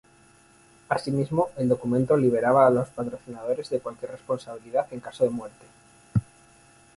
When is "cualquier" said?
3.81-4.09